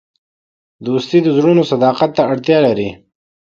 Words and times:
دوستي 0.85 1.19
د 1.23 1.27
زړونو 1.37 1.63
صداقت 1.71 2.09
ته 2.17 2.21
اړتیا 2.31 2.57
لري. 2.67 2.89